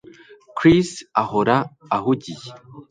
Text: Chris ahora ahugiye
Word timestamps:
Chris 0.57 0.89
ahora 1.23 1.55
ahugiye 1.97 2.49